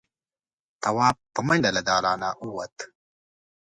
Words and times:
تواب 0.83 1.17
په 1.33 1.39
منډه 1.47 1.69
له 1.75 1.81
دالانه 1.89 2.29
ووت. 2.45 2.75